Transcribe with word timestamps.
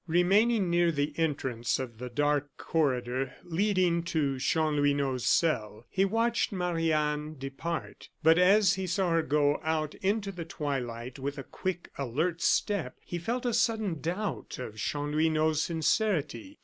Remaining 0.07 0.67
near 0.71 0.91
the 0.91 1.13
entrance 1.15 1.77
of 1.77 1.99
the 1.99 2.09
dark 2.09 2.49
corridor 2.57 3.35
leading 3.43 4.01
to 4.01 4.39
Chanlouineau's 4.39 5.27
cell, 5.27 5.85
he 5.91 6.05
watched 6.05 6.51
Marie 6.51 6.91
Anne 6.91 7.35
depart; 7.37 8.09
but 8.23 8.39
as 8.39 8.73
he 8.73 8.87
saw 8.87 9.11
her 9.11 9.21
go 9.21 9.59
out 9.63 9.93
into 10.01 10.31
the 10.31 10.43
twilight 10.43 11.19
with 11.19 11.37
a 11.37 11.43
quick, 11.43 11.91
alert 11.99 12.41
step, 12.41 12.97
he 13.05 13.19
felt 13.19 13.45
a 13.45 13.53
sudden 13.53 13.99
doubt 14.01 14.57
of 14.57 14.79
Chanlouineau's 14.79 15.61
sincerity. 15.61 16.57